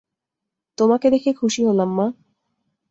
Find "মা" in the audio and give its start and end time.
1.97-2.07